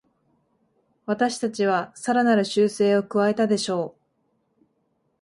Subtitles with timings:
[1.05, 4.01] 私たちはさらなる修正を加えたでしょう